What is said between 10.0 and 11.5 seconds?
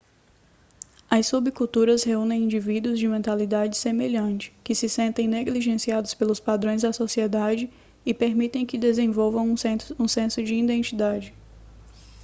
senso de identidade